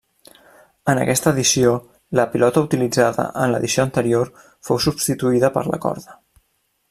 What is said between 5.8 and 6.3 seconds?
corda.